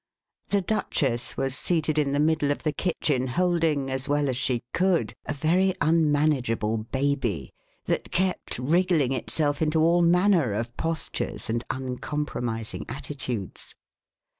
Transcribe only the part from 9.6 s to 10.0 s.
into